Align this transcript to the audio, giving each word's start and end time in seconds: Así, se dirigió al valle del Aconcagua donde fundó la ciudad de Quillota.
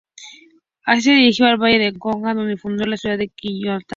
Así, 0.83 1.01
se 1.03 1.11
dirigió 1.11 1.45
al 1.45 1.57
valle 1.57 1.77
del 1.77 1.95
Aconcagua 1.97 2.33
donde 2.33 2.57
fundó 2.57 2.87
la 2.87 2.97
ciudad 2.97 3.19
de 3.19 3.29
Quillota. 3.29 3.85